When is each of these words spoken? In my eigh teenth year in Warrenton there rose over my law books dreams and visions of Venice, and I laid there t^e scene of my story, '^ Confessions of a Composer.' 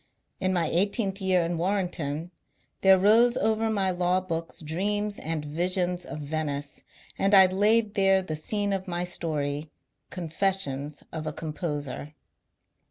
In 0.39 0.51
my 0.51 0.65
eigh 0.65 0.85
teenth 0.87 1.21
year 1.21 1.43
in 1.45 1.59
Warrenton 1.59 2.31
there 2.81 2.97
rose 2.97 3.37
over 3.37 3.69
my 3.69 3.91
law 3.91 4.19
books 4.19 4.59
dreams 4.61 5.19
and 5.19 5.45
visions 5.45 6.05
of 6.05 6.21
Venice, 6.21 6.81
and 7.19 7.35
I 7.35 7.45
laid 7.45 7.93
there 7.93 8.23
t^e 8.23 8.35
scene 8.35 8.73
of 8.73 8.87
my 8.87 9.03
story, 9.03 9.69
'^ 10.07 10.09
Confessions 10.09 11.03
of 11.11 11.27
a 11.27 11.31
Composer.' 11.33 12.15